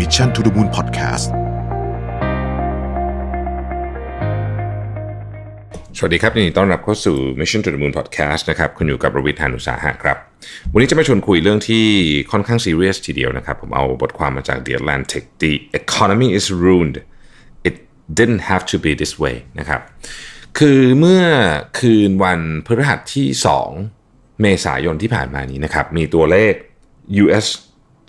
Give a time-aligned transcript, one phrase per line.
[0.00, 1.28] Mission to the Moon Podcast
[5.96, 10.16] สวัสดีครับยินดีต้อนรับเข้าสู่ Mission to the Moon Podcast นะครับ คุณอยู่กับประวิทยานุสาหะครับ
[10.72, 11.86] วันนี้จะมาชวนคุยเรื่องที่
[12.30, 16.96] ค่อนข้างซีเรียสทีเดียวนะครับ ผมเอาบทความมาจาก The Atlantic The economy is ruined
[17.68, 17.76] it
[18.18, 19.80] didn't have to be this way นะครับ
[20.58, 21.24] คือเมื่อ
[21.78, 23.28] คืนวันพฤหัสที่
[23.84, 26.52] 2 เมษายนที่ผ่านมานี้นะครับ มีตัวเลข
[27.24, 27.48] US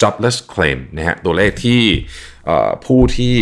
[0.01, 1.81] jobless claim นะฮะตัวเลขที่
[2.85, 3.35] ผู้ที่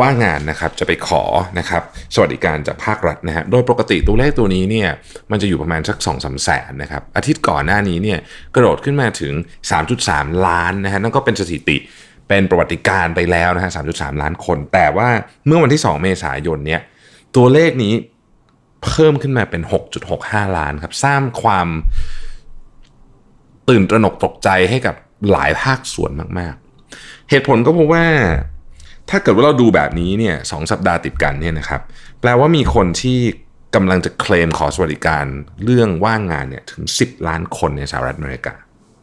[0.00, 1.22] ว่างงานนะครับจะไปขอ
[1.58, 1.82] นะครับ
[2.14, 4.88] สวัสดิการจากภาครัฐนะฮะโดยปกติตัวเลขตัวนี้เนี่ย
[5.30, 8.18] มันจะอยู่ประมาณสัก2องสาแสนนะครับอาทิตย์ก่อนหน้านี้เนี่ย
[8.54, 9.32] กระโดดขึ้นมาถึง
[9.88, 11.76] 3.3 ล้านนะฮะนั่นก็เป็นสถิติ
[12.28, 15.08] เป็นประวัติการไปแล้วนะฮะ3.3ล้านคน แต่ว่า
[15.46, 16.80] เมื่อวันที่ 2 เมษายนเนี่ย
[17.36, 17.94] ตัวเลขนี้
[18.84, 19.62] เพิ่มขึ้นมาเป็น
[20.08, 21.68] 6.65 ล้านครับสร้างความ
[23.68, 24.96] ตื่นตระหนกตกใจให้กับ
[25.30, 28.04] หลายภาคส่วนมากๆ เหตุผลก็เพราะว่า
[29.10, 31.80] ถ้าเกิดว่าเราดูแบบนี้เนี่ยสองสัปดาห์ติดกันเนี่ยนะครับ
[32.20, 33.18] แปลว่ามีคนที่
[33.74, 35.24] กำลังจะเคลมขอสวัสดิการ
[35.64, 38.54] เรื่องว่างงานเนี่ยถึง 10 ล้านคนในสหรัฐอเมริกา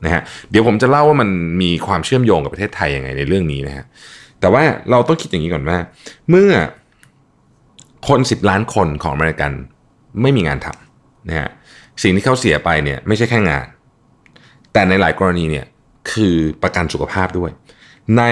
[0.04, 1.30] นะฮะเดี๋ยวผมจะเล่าว่ามัน
[1.62, 3.86] มีความเชื่อมโยงกับประเทศไทยยังไงในเรื่องนี้นะฮะ
[4.40, 5.78] แต่ว่าเราต้องคิดอย่างนี้ก่อนว่า
[6.30, 6.52] เมื่อ
[8.08, 9.52] คน 10 ล้านคนของอเมริกัน
[10.22, 11.50] ไม่มีงานทำนะฮะ
[12.04, 13.66] สิ่งที่เขาเสียไปเนี่ยไม่ใช่แค่งาน
[14.74, 15.66] แต่ในหลายกรณีเนี่ย
[16.12, 17.52] คือประกันสุขภาพด้วย
[18.18, 18.24] ใน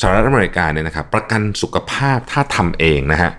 [0.00, 3.32] สหรัฐอเมริกาเนี่ยนะครับประกันสุขภาพถ้าทำเองนะฮะ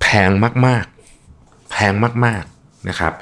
[0.00, 0.30] แพง
[0.66, 1.92] มากๆ แพง
[2.24, 3.12] มากๆนะครับ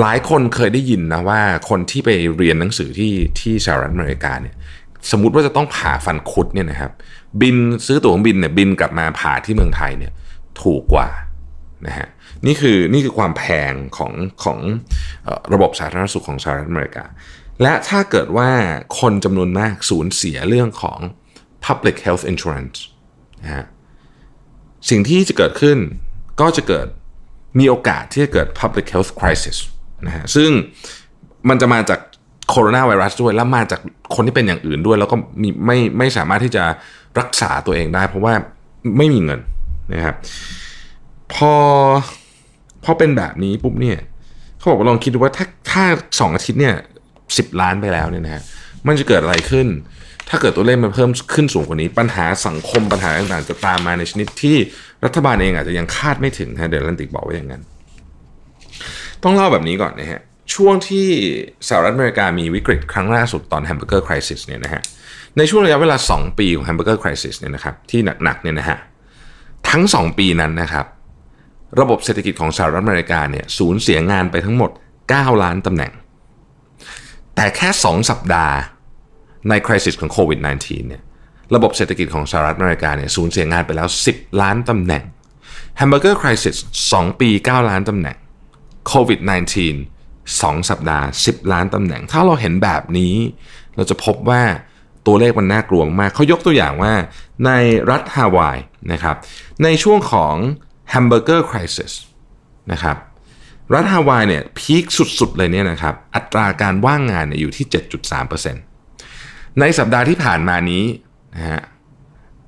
[0.00, 4.54] หลายคนเคยได้ยินนะว่าคนที่ไปเรียนหนังสือที่ที่สหรัฐอเมริกาเนี่ย
[5.10, 6.92] สมมติว่าจะต้องผ่าฟันคุดเนี่ยนะครับ
[7.40, 10.12] บินซื้อตั๋วบินเนี่ยบินกลับมาผ่าที่เมืองไทยเนี่ย
[10.62, 11.08] ถูกกว่า
[11.86, 12.08] นะฮะ
[12.46, 14.12] นี่คือนี่คือความแพงของ
[14.44, 14.58] ของ
[15.54, 17.04] ระบบสาธารณสุขของสหรัฐอเมริกา
[17.62, 18.50] และถ้าเกิดว่า
[19.00, 20.98] คนจำนวนมากสูญเสียเรื่องของ
[21.66, 22.78] public health insurance
[23.42, 23.64] นะฮะ
[24.90, 25.78] สิ่งที่จะเกิดขึ้น
[26.40, 26.86] ก็จะเกิด
[27.58, 29.58] มีโอกาสที่จะเกิด public health crisis
[30.06, 30.50] นะฮะซึ่ง
[31.48, 32.00] มันจะมาจาก
[32.50, 33.80] โคโรนาไวรัสด้วย แล้วมาจาก
[34.14, 36.64] คนที่เป็นอย่างอื่นด้วย แล้วก็มีไม่ไม่สามารถที่จะ
[37.20, 38.34] รักษาตัวเองได้ เพราะว่า
[38.96, 39.40] ไม่มีเงิน
[39.92, 40.16] นะครับ
[41.34, 41.52] พอ
[42.84, 43.98] พอเป็นแบบนี้ปุ๊บเนี่ย
[44.58, 45.84] เขาบอกว่าลองคิดดูว่าถ้าถ้า
[46.20, 46.76] สองอาทิตย์เนี่ย
[47.36, 48.42] สิบล้านไปแล้วเนี่ยนะฮะ
[48.86, 49.66] มันจะเกิดอะไรขึ้น
[50.28, 54.56] ถ้าเกิดตัวเลขมันเพิ่มขึ้นสูงกว่านี้ ปัญหาสังคมปัญหาต่างๆ จะตามมาในชนิดที่
[55.04, 57.62] รัฐบาลเองอาจจะยังคาดไม่ถึงนะ The Atlantic บอกไว้อย่างนั้น
[59.22, 60.20] ต้องเล่าแบบนี้ก่อนนะฮะ
[60.54, 61.08] ช่วงที่
[61.68, 64.82] สหรัฐอเมริกามีวิกฤตครั้งล่าสุดตอนแฮมเบอร์เกอร์ crisis เนี่ยนะฮะ
[65.38, 68.78] ในช่วงระยะเวลา 2 ปีของแฮมเบอร์เกอร์ crisis เนี่ยนะครับที่หนักๆเนี่ยนะฮะ
[69.70, 70.86] ทั้ง 2 ปีนั้นนะครับ
[71.80, 74.70] ระบบเศรษฐกิจของสหรัฐอเมริกาเนี่ยสูญเสียงานไปทั้งหมด
[75.06, 75.92] 9 ล้านตำแหน่ง
[77.34, 78.56] แต่แค่ 2 สัปดาห์
[79.48, 81.02] ใน crisis ของโควิด -19 เนี่ย
[81.54, 85.04] ระบบเศรษฐกิจของสหรัฐอเมริกาเนี่ยสูญเสียงานไปแล้ว 10 ล้านตำแหน่ง
[85.76, 86.56] แฮมเบอร์เกอร์คริสิส
[86.90, 88.16] 2ปี 9 ล้านตำแหน่ง
[88.88, 89.30] โควิด -19
[90.12, 93.14] 2 สัปดาห์ 10 ล้านตำแหน่ง ถ้าเราเห็นแบบนี้
[93.76, 94.42] เราจะพบว่า
[95.06, 96.92] ตัวเลขมันน่ากลัวมาก เขายกตัวอย่างว่า
[97.46, 97.50] ใน
[97.90, 98.58] รัฐฮาวาย
[98.92, 99.16] นะครับ
[99.62, 100.34] ในช่วงของ
[100.92, 101.92] Hamburger Crisis
[102.72, 102.96] นะครับ
[103.74, 104.84] รัฐฮาวายเนี่ยพีค
[105.18, 107.66] สุดๆเลยเนี่ยนะครับอัตราการว่างงานเนี่ยอยู่ที่
[108.42, 110.84] 7.3%ในสัปดาห์ที่ผ่านมานี้
[111.36, 111.60] นะฮะ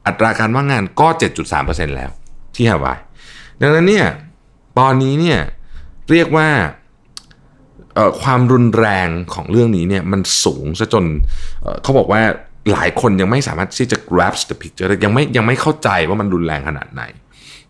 [0.06, 1.09] อัตราการว่างงานก็
[1.53, 2.10] 7.3%แล้ว
[2.55, 2.99] ที่ฮาวาย
[3.60, 4.06] ดังนั้นเนี่ย
[4.78, 5.41] ตอนนี้เนี่ย
[6.11, 6.49] เรียกว่า
[8.22, 11.05] ความรุนแรงของเรื่องนี้เนี่ยมันสูงซะจน
[11.62, 12.22] เเขาบอกว่า
[12.72, 17.03] หลายคนยังไม่สามารถที่จะ grasp the picture ยังไม่ยังไม่เข้าใจว่ามันรุนแรงขนาดไหน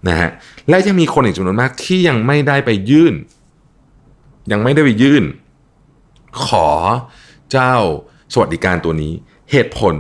[0.09, 0.31] นะฮะ
[0.69, 3.15] และยังมีคนอีกจำนวนมากที่ยังไม่ได้ไปยื่น
[4.53, 5.25] ยังไม่ได้ไปยื่น
[6.45, 6.69] ขอ
[7.53, 7.75] เจ้า
[8.33, 9.13] สวัสดิการตัวนี้
[9.51, 9.95] เหตุผล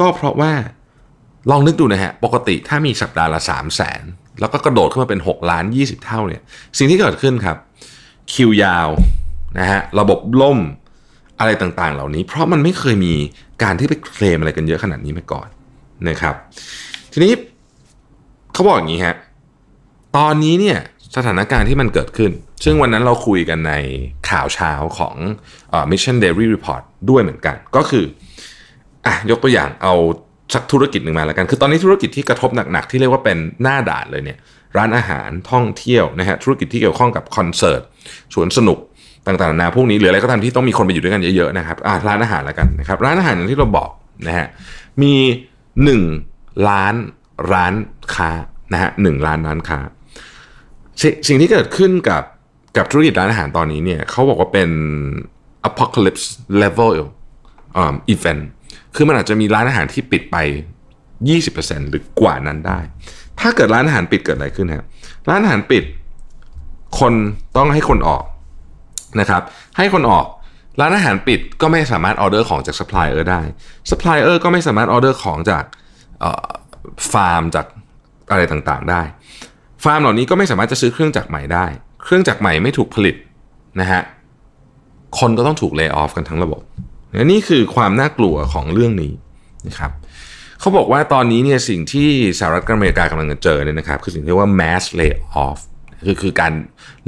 [0.00, 0.52] ก็เพราะว่า
[1.50, 4.02] ลองนึกดูนะฮะ ปกติถ้ามีสัปดาห์ละ3 0 0แสน
[4.40, 6.42] แล้วก็กระโดดขึ้นมาเป็น 6 ล้าน 20 เท่าเนี่ย
[6.78, 7.56] สิ่งที่เกิดขึ้นครับ
[8.32, 8.88] คิวยาว
[9.58, 10.58] นะฮะ ระบบล่ม
[11.38, 13.14] อะไรต่างๆ เหล่านี้ เพราะมันไม่เคยมี
[13.62, 15.48] การที่ไปเคลมอะไรกันเยอะขนาดนี้มาก่อน
[16.08, 16.34] นะครับ
[17.12, 17.32] ทีนี้
[18.52, 19.16] เขาบอกอย่างนี้ฮะ
[20.16, 20.78] ตอนนี้เนี่ย
[21.16, 22.30] สถานการณ์ที่มันเกิดขึ้น
[22.64, 23.74] ซึ่งวันนั้นเราคุยกันใน
[24.30, 25.16] ข่าวเช้าของ
[25.72, 28.04] อ Mission Daily Report ด้วยเหมือนกัน ก็คือ
[29.06, 29.94] อะยกตัวอย่างเอา
[30.54, 34.38] สักธุรกิจหนึ่งมาแล้วกัน คือตอนนี้ธุรกิจที่กระทบหนักๆ ที่เรียกว่าเป็นหน้าด่านเลยเนี่ย
[34.76, 37.82] ร้านอาหารท่องเที่ยวนะฮะธุรกิจที่เกี่ยวข้องกับคอนเสิร์ต
[38.34, 38.78] สวนสนุก
[39.26, 43.90] ต่างๆนานาพวกนี้หรืออะไรก็ตามที่ต้องมีคนไปอยู่ด้วยกันเยอะๆนะครับอะร้านอาหารแล้วกันนะครับร้านอาหารอย่างที่เราบอก
[44.26, 44.46] นะฮะ
[45.02, 45.14] มี
[45.90, 46.94] 1 ล้าน
[47.52, 47.74] ร้าน
[48.14, 48.30] ค้า
[48.72, 49.78] นะฮะหนึ่งล้านร้านค้า
[51.00, 52.22] สสิ่งที่เกิดขึ้นกับ
[52.76, 54.70] กับธุรกิจร้านอาหารตอนนี้เนี่ยเขาบอกว่าเป็น
[55.68, 56.26] apocalypse
[56.62, 56.90] level
[58.14, 58.42] event
[58.94, 60.36] คือมันอาจจะมีร้านอาหารที่ปิดไป
[61.14, 62.78] 20%หรือกว่านั้นได้
[63.40, 64.84] ถ้าเกิดร้านอาหารปิดเกิดอะไรขึ้นฮะ
[65.28, 65.84] ร้านอาหารปิด
[67.00, 67.12] คน
[67.56, 68.24] ต้องให้คนออก
[69.20, 69.42] นะครับ
[69.76, 70.26] ให้คนออก
[70.80, 73.40] ร้านอาหารปิดก็ไม่สามารถออเดอร์ของจากซัพพลายเออร์ได้
[73.90, 75.64] ซัพพลายเออร์ก็ไม่สามารถออเดอร์ของจาก
[77.12, 77.66] ฟาร์มจาก
[78.30, 79.02] อะไรต่างๆได้
[79.84, 81.66] ฟาร์มเหล่านี้ก็ไม่สามารถจะซื้อเครื่องจักรใหม่ได้
[82.02, 83.16] เครื่องจักรใหม่ไม่ถูกผลิต
[83.80, 84.00] นะฮะ
[85.18, 86.62] คนก็ต้องถูก layoff กันทั้งระบบ
[87.12, 89.12] และนี่คือความน่ากลัวของเรื่องนี้
[89.68, 89.90] นะครับ
[90.60, 95.58] เขาบอกว่าตอนนี้เนี่ยสิ่งที่สหรัฐอเมริกากำลังจะเจอเนี่ยนะครับคือสิ่งที่ว่า mass layoff
[96.04, 96.52] คือคือการ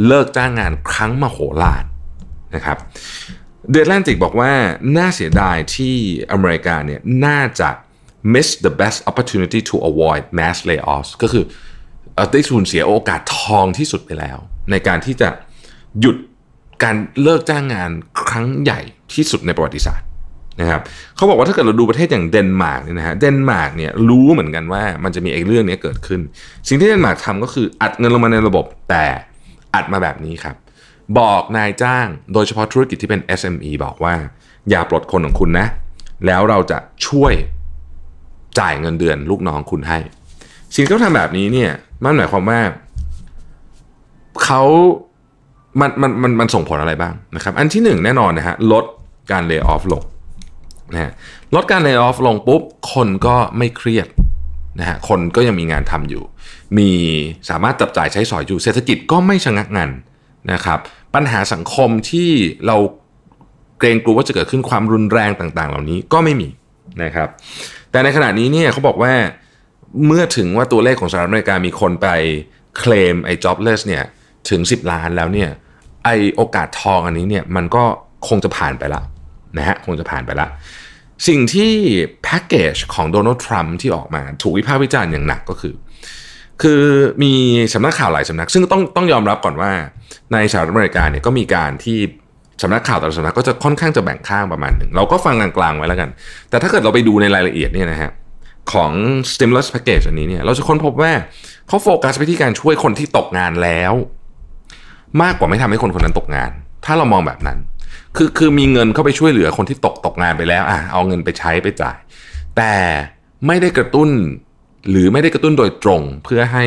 [0.06, 1.84] เลิกจ้างงานครั้งมโหฬาร
[2.54, 2.78] นะครับ
[3.70, 4.52] The Atlantic บอกว่า
[4.96, 5.94] น่าเสียดายที่
[6.32, 7.70] อเมริกาเนี่ยน่าจะ
[8.32, 11.44] miss the best opportunity to avoid mass layoffs ก็คือ
[12.32, 14.38] ได้สูญเสียโอกาสทองที่สุดไปแล้ว
[14.70, 15.28] ในการที่จะ
[16.00, 16.16] หยุด
[16.82, 17.90] การเลิกจ้างงาน
[18.28, 18.80] ครั้งใหญ่
[19.14, 20.06] ที่สุดในประวัติศาสตร์
[20.60, 20.80] นะครับ
[21.16, 26.20] เขาบอกว่าถ้าเกิดเราดูประเทศอย่างเดนมาร์กเนี่ยนะฮะเดนมาร์กเนี่ยรู้เหมือนกันว่ามันจะมีไอ้เรื่องนี้เกิดขึ้น
[26.68, 29.04] สิ่งที่เดนมาร์กทำก็คืออัดเงินลงมาในระบบแต่
[29.74, 30.56] อัดมาแบบนี้ครับ
[31.18, 34.14] บอกนายจ้างโดยเฉพาะธุรกิจที่เป็น SME บอกว่า
[34.70, 35.66] อย่าปลดคนของคุณนะ
[36.26, 37.32] แล้วเราจะช่วย
[38.58, 39.98] จ่ายเงินเดือนลูกน้องคุณให้
[40.74, 41.70] สิ่งที่เขาทำแบบนี้เนี่ย
[42.04, 42.60] มันหมายความว่า
[44.44, 44.62] เขา
[45.80, 48.84] มันมันมันมันส่งผลอะไรบ้างนะครับ อันที่หนึ่งแน่นอนนะฮะลด
[49.32, 50.02] การเลิกออฟลง
[50.92, 51.10] นะฮะ
[51.54, 52.62] ลดการเลิกออฟลงปุ๊บ
[52.92, 54.08] คนก็ไม่เครียด
[54.80, 56.22] นะฮะคนก็ยังมีงานทำอยู่
[56.78, 56.90] มี
[57.50, 59.90] สามารถจับจ่ายใช้สอยอยู่เศรษฐกิจก็ไม่ชะงักงัน
[60.52, 60.78] นะครับ
[61.14, 62.30] ปัญหาสังคมที่
[62.66, 62.76] เรา
[63.78, 66.48] เกรงกลัวว่าจะเกิดขึ้นความรุนแรงต่างๆ เหล่านี้ก็ไม่มี
[67.02, 67.28] นะครับ
[67.90, 69.12] แต่ในขณะนี้เนี่ยเขาบอกว่า
[70.06, 72.08] เมื่อถึงว่าตัวเลขของสหรัฐอเมริกามีคนไป
[72.78, 74.04] เคลมไอ้ jobless เนี่ย
[74.50, 75.50] ถึง 10 ล้านแล้วเนี่ย
[76.04, 77.84] ไอโอกาสทองอันนี้เนี่ยมันก็
[78.28, 79.02] คงจะผ่านไปละ
[79.58, 80.46] นะฮะคงจะผ่านไปละ
[81.28, 81.72] สิ่งที่
[82.22, 85.74] แพ็กเกจของโดนัลด์ทรัมป์ที่ออกมาถูกวิพากษ์วิจารณ์อย่างหนักก็คือ
[86.62, 86.82] คือ
[87.22, 87.32] มี
[87.74, 89.70] สำนักข่าวหลายสำนัก ซึ่งต้องต้องยอมรับก่อนว่า
[90.32, 91.98] ในสหรัฐอเมริกาเนี่ยก็มีการที่
[92.62, 96.10] สำนักข่าวแต่ละสำนักก็จะค่อนข้างจะแบ่งข้างประมาณหนึ่งเราก็ฟังกลางๆไว้แล้วกัน
[96.50, 98.10] แต่ถ้าเกิดเราไปดูในรายละเอียดเนี่ยนะฮะ
[98.72, 98.92] ของ
[99.32, 101.12] stimulus package อันนี้เนี่ยเราจะค้นพบว่า
[101.68, 103.92] เขาโฟกัสไปที่การช่วยคนที่ตกงานแล้ว
[105.22, 106.50] มากกว่าไม่ทำให้คนคนนั้นตกงาน
[106.84, 107.58] ถ้าเรามองแบบนั้น
[108.16, 111.98] คือคือมีเงินเข้าไปช่วยเหลือคนที่ตกตกงานไปแล้วอะเอาเงินไปใช้ไปจ่าย
[112.56, 112.74] แต่
[113.46, 114.10] ไม่ได้กระตุ้น
[114.90, 116.64] หรือไม่ได้กระตุ้นโดยตรงเพื่อให้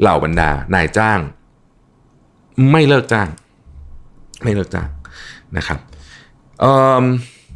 [0.00, 1.18] เหล่าบรรดานายจ้าง
[2.70, 3.28] ไม่เลิกจ้าง
[4.42, 4.88] ไม่เลิกจ้าง
[5.56, 5.78] นะครับ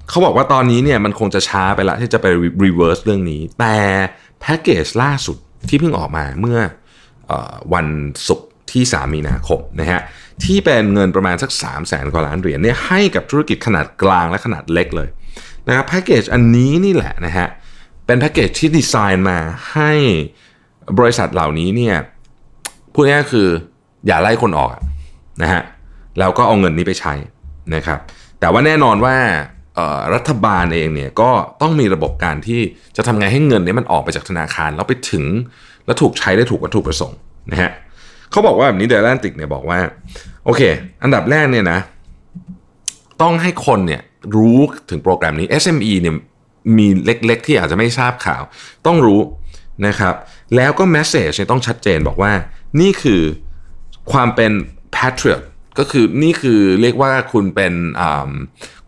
[0.08, 2.26] เขาบอกว่าตอนนี้เนี่ยมันคงจะช้าไปละที่จะไป
[2.64, 3.76] reverse เรื่องนี้ แต่
[4.40, 5.36] แพ็กเกจล่าสุด
[5.68, 6.58] ที่เพิ่งออกมาเมื่อ
[7.30, 7.32] อ
[7.74, 7.86] วัน
[8.28, 10.00] ศุกร์ที่ 3 มีนาคมนะฮะ
[10.44, 15.08] ที่เป็นเงินประมาณสัก 3 0 0แสนกว่าล้านเหรียญเนี่ยให้กับธุรกิจขนาดกลางและขนาดเล็กเลย
[15.68, 17.48] นะครับแพ็กเกจอันนี้นี่แหละนะฮะ
[18.06, 19.38] เป็นแพ็กเกจที่ดีไซน์มา
[19.72, 19.92] ให้
[20.98, 21.96] บริษัทเหล่านี้เนี่ย
[22.92, 23.48] พูดง่ายๆคือ
[24.06, 24.70] อย่าไล่คนออก
[25.42, 25.62] นะฮะ
[26.18, 27.14] แล้วก็เอาเงินนี้ไปใช้
[27.74, 27.98] นะครับ
[28.40, 29.16] แต่ว่าแน่นอนว่า
[30.14, 31.30] รัฐบาลเองเนี่ยก็
[31.62, 32.60] ต้องมีระบบการที่
[32.96, 35.24] จะทำไงให้เงินนี้มันออกไปจากธนาคาร แล้วไปถึง
[35.86, 37.18] แล้วถูกใช้ได้ถูกวัตถุประสงค์
[37.50, 37.72] นะฮะ
[38.30, 39.78] เขาบอกว่าแบบนี้เดลแลนติกเนี่ยบอกว่า
[40.44, 40.62] โอเค
[41.02, 41.78] อันดับแรกเนี่ยนะ
[43.22, 44.02] ต้องให้คนเนี่ย
[44.36, 44.58] รู้
[44.90, 46.14] ถึงโปรแกรมนี้ SME เนี่ย
[46.78, 48.42] มีเล็กๆ ที่อาจจะไม่ทราบข่าว
[48.86, 49.20] ต้องรู้
[49.86, 50.14] นะครับ
[50.56, 52.32] แล้วก็แมสเซจต้องชัดเจนบอกว่า
[52.80, 53.22] นี่คือ
[54.12, 54.52] ความเป็น
[54.94, 55.42] patriot
[55.78, 57.72] ก็คือนี่คือเรียกว่าคุณเป็น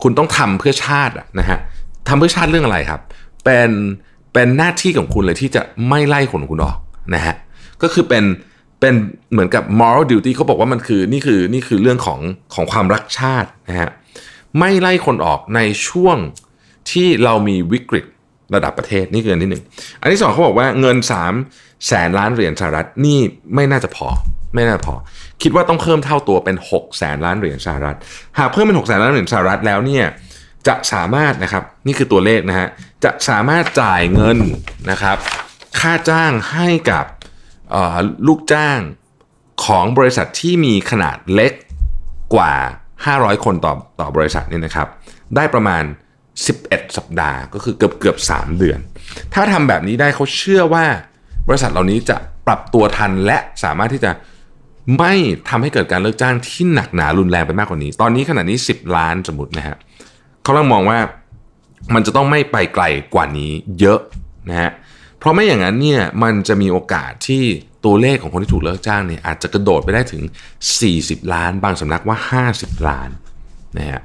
[0.03, 1.59] คุณต้องทำเพื่อชาตินะฮะ
[2.09, 3.01] ทำเพื่อชาติเรื่องอะไรครับ
[3.45, 3.71] เป็น
[4.33, 6.79] เป็นหน้าที่ของคุณเลยที่จะไม่ไล่คนคุณออก
[7.15, 7.35] นะฮะ
[7.83, 8.25] ก็คือเป็น
[8.81, 8.95] เป็น
[9.33, 12.21] เหมือนกับ moral duty เขาบอกว่ามันคือนี่คือนี่คือเรื่องของ
[12.55, 13.91] ของความรักชาตินะฮะ
[14.59, 16.17] ไม่ไล่คนออกในช่วง
[16.91, 18.05] ที่เรามีวิกฤต
[18.55, 19.63] ระดับประเทศนี่คืออันที่หนึ่ง
[20.01, 20.97] อันที่สองเขาบอกว่าเงิน
[21.43, 23.19] 3แสนล้านเหรียญสหรัฐนี่
[23.55, 24.09] ไม่น่าจะพอ
[24.55, 24.95] ไม่น่าพอ
[25.43, 27.97] คิดว่าต้องเพิ่มเท่าตัวเป็น6แสนล้านเหรียญสหรัฐ
[28.39, 30.07] หากเพิ่มเป็น6แสนล้านเหรียญสหรัฐแล้วเนี่ย
[30.69, 32.69] จะสามารถนะครับนี่คือตัวเลขนะฮะ
[33.05, 34.39] จะสามารถจ่ายเงิน
[34.91, 35.17] นะครับ
[35.81, 37.05] ค่าจ้างให้กับ
[38.27, 38.79] ลูกจ้าง
[39.65, 41.53] ของบริษัทที่มีขนาดเล็ก
[42.35, 42.55] กว่า
[42.99, 44.89] 500 คนต่อต่อบริษัทนี่นะครับ
[45.37, 45.83] ได้ประมาณ
[46.41, 48.79] 11 สัปดาห์ก็คือเกือบเกือบ3 เดือน
[49.35, 50.85] ถ้าทำแบบนี้ได้เขาเชื่อว่า
[51.49, 52.17] บริษัทเหล่านี้จะ
[52.47, 54.11] ปรับตัวทันและสามารถที่จะ
[54.99, 55.15] ไม่
[55.49, 59.77] ทำให้เกิดการเลิกจ้างที่หนักหนารุนแรงไปมากกว่านี้ ตอนนี้ขนาดนี้ 10 ล้านสมมตินะฮะ
[60.43, 60.99] เขาต้องมองว่า
[61.95, 62.85] มันจะต้องไม่ไปไกล
[63.15, 64.01] กว่านี้เยอะ
[64.51, 64.71] นะฮะ
[65.19, 67.43] เพราะไม่อย่างนั้นเนี่ยมันจะมีโอกาสที่
[67.85, 70.23] ตัวเลขของคนที่ถูกเลิกจ้างเนี่ยอาจจะกระโดดไปได้ถึง
[70.79, 73.11] 40 ล้าน บางสำนักว่า 50 ล้าน
[73.79, 74.01] นะฮะ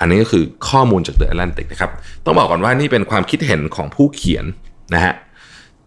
[0.00, 1.90] อันนี้ก็คือข้อมูลจาก The Atlantic นะครับ
[2.24, 4.44] ต้องบอกก่อนว่านี่เป็นความคิดเห็นของผู้เขียน
[4.94, 5.12] นะฮะ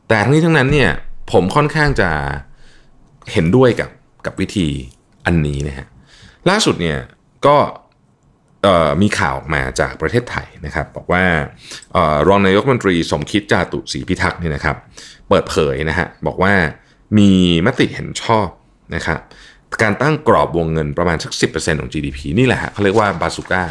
[0.07, 0.91] แต่ทั้งนี้ทั้งนั้นเนี่ย
[1.31, 2.09] ผมค่อนข้างจะ
[3.31, 3.89] เห็นด้วยกับ
[4.25, 4.67] กับวิธี
[5.25, 5.87] อันนี้นะฮะ
[6.49, 6.97] ล่าสุดเนี่ย
[7.47, 7.57] ก็
[9.01, 11.23] มีข่าวออกมาจากประเทศไทยนะครับ บอกว่า
[12.27, 14.75] รองนายกรัฐมนตรีสมคิดจาตุศรีพิทักษ์เนี่ยนะครับ
[15.29, 16.53] เปิดเผยนะฮะบอกว่า
[17.17, 17.31] มี
[17.65, 18.47] มติเห็นชอบ
[18.95, 19.19] นะครับ
[19.81, 23.63] การตั้งกรอบวงเงินประมาณสัก 10%ของ GDP นี่แหละฮะเขาเรียกว่าบาสุก้า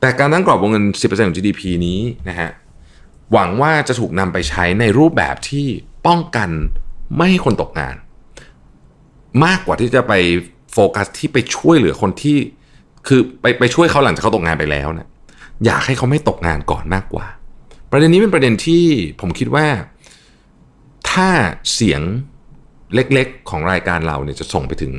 [0.00, 2.50] แต่การตั้งกรอบวงเงิน 10%ของ GDP นี้นะฮะ
[3.32, 5.66] หวังว่าจะถูกนำไปใช้ในรูปแบบที่
[6.06, 6.50] ป้องกัน
[7.16, 7.96] ไม่ให้คนตกงาน
[9.44, 10.12] มากกว่าที่จะไป
[10.72, 12.38] โฟกัสที่ไปช่วยเหลือคนที่
[13.06, 15.08] คือไปไปช่วยเขาหลังจากเขาตกงานไปแล้วนะ
[15.66, 17.26] อยากให้เขาไม่ตกงานก่อนมากกว่า
[17.90, 18.84] ประเด็นนี้เป็นประเด็นที่
[19.20, 19.66] ผมคิดว่า
[21.10, 21.28] ถ้า
[21.74, 22.02] เสียง
[22.94, 24.92] เล็กๆ ของรายการเราเนี่ยจะส่งไปถึง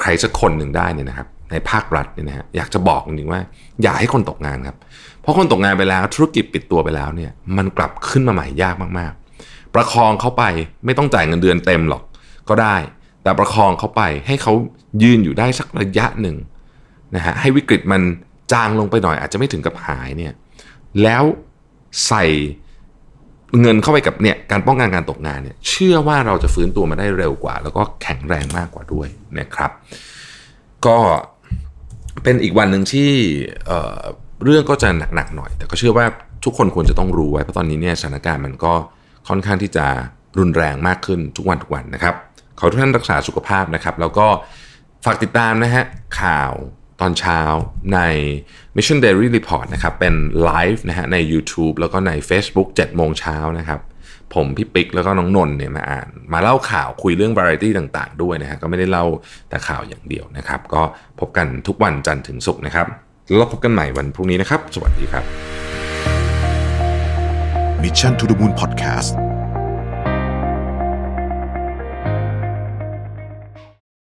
[0.00, 3.40] ใครสักคนหนึ่งได้เนี่ยนะครับ ในภาครัฐเนี่ยนะฮะอยากจะบอกจริงๆว่า
[3.82, 4.76] อย่าให้คนตกงานครับ
[5.20, 10.44] เพราะคนตกงานไปแล้วธุรกิจปิดตัวไปแล้วเนี่ย มันกลับขึ้นมาใหม่ยากมากๆ ประคองเขาไป
[10.84, 12.02] ไม่ต้องจ่ายเงินเดือนเต็มหรอก
[12.48, 12.76] ก็ได้
[13.22, 14.52] แต่ประคองเขาไปให้เขา
[15.02, 16.36] ยืนอยู่ได้สักระยะหนึ่ง
[17.14, 18.02] นะฮะให้วิกฤตมัน
[18.52, 20.32] จางลงไปหน่อยอาจจะไม่ถึงกับหายเนี่ย
[21.02, 21.24] แล้ว
[22.08, 22.24] ใส่
[23.60, 29.08] เงินเข้าไปกับเนี่ยการป้องกันการตกงานเนี่ยเชื่อว่าเราจะฟื้นตัวมาได้เร็วกว่า แล้วก็แข็งแรงมากกว่าด้วย
[29.38, 29.70] นะครับ
[30.86, 30.98] ก็
[32.22, 33.10] เป็นอีกวันหนึ่งที่
[33.66, 36.06] เเรื่องก็จะหนักๆหน่อย แต่ก็เชื่อว่า
[36.44, 38.72] ทุกคนควรจะต้องรู้ไว้เพราะตอนนี้เนี่ยสถานการณ์มันก็
[39.28, 39.86] ค่อนข้างที่จะ
[40.38, 42.14] รุนแรงมากขึ้นทุกวันทุกวันนะครับ
[42.60, 44.26] ขอทุกท่านรักษาสุขภาพนะครับ แล้วก็
[45.04, 45.84] ฝากติดตามนะฮะ
[46.20, 46.52] ข่าว
[47.00, 47.40] ตอนเช้า
[47.94, 48.00] ใน
[48.76, 50.14] Mission Daily Report นะครับ เป็น
[50.44, 53.80] ไลฟ์นะฮะใน YouTube แล้วก็ใน Facebook 7โมงเช้านะครับ
[54.34, 59.04] ผมพี่ปิ๊กแล้วก็น้องนนเนี่ยมาอ่าน มาเล่าข่าวคุยเรื่อง variety ต่างๆ ด้วยนะฮะก็ไม่ได้เล่า
[59.48, 60.82] แต่ข่าวอย่างเดียวนะครับ ก็
[61.20, 62.86] พบกันทุกวันจันทร์ถึงศุกร์นะครับ
[63.36, 65.24] แล้วพบกันใหม่วันพรุ่งนี้นะครับ สวัสดีครับ
[67.82, 69.29] Mission to the Moon Podcast